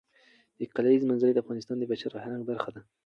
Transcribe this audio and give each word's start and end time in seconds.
د 0.59 0.61
کلیزو 0.75 1.07
منظره 1.09 1.31
د 1.33 1.37
افغانستان 1.43 1.75
د 1.79 1.83
بشري 1.91 2.11
فرهنګ 2.13 2.41
برخه 2.49 2.69
ده. 2.75 2.81